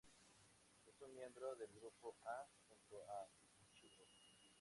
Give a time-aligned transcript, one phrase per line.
[0.87, 3.27] Es un miembro del grupo A, junto a
[3.59, 4.07] Ichigo.